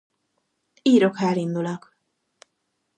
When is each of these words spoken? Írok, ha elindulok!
Írok, 0.81 1.15
ha 1.15 1.25
elindulok! 1.25 1.95